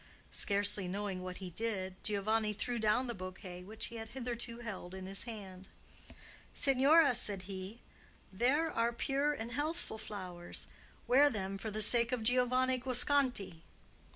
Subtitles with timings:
[0.31, 4.95] Scarcely knowing what he did, Giovanni threw down the bouquet which he had hitherto held
[4.95, 5.69] in his hand.
[6.55, 7.81] "Signora," said he,
[8.33, 10.67] "there are pure and healthful flowers.
[11.05, 13.61] Wear them for the sake of Giovanni Guasconti."